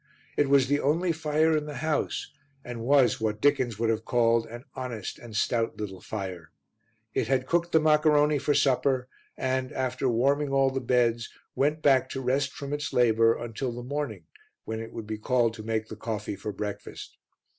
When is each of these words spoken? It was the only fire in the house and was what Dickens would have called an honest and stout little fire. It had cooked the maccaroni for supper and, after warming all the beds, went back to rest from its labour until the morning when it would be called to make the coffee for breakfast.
It 0.35 0.49
was 0.49 0.65
the 0.65 0.79
only 0.79 1.11
fire 1.11 1.55
in 1.55 1.67
the 1.67 1.75
house 1.75 2.31
and 2.65 2.81
was 2.81 3.21
what 3.21 3.39
Dickens 3.39 3.77
would 3.77 3.91
have 3.91 4.03
called 4.03 4.47
an 4.47 4.65
honest 4.75 5.19
and 5.19 5.35
stout 5.35 5.77
little 5.77 6.01
fire. 6.01 6.49
It 7.13 7.27
had 7.27 7.45
cooked 7.45 7.71
the 7.71 7.79
maccaroni 7.79 8.39
for 8.41 8.55
supper 8.55 9.07
and, 9.37 9.71
after 9.71 10.09
warming 10.09 10.49
all 10.49 10.71
the 10.71 10.81
beds, 10.81 11.29
went 11.53 11.83
back 11.83 12.09
to 12.09 12.19
rest 12.19 12.51
from 12.51 12.73
its 12.73 12.91
labour 12.91 13.35
until 13.37 13.71
the 13.73 13.83
morning 13.83 14.25
when 14.65 14.79
it 14.79 14.91
would 14.91 15.05
be 15.05 15.19
called 15.19 15.53
to 15.53 15.61
make 15.63 15.87
the 15.87 15.95
coffee 15.95 16.35
for 16.35 16.51
breakfast. 16.51 17.19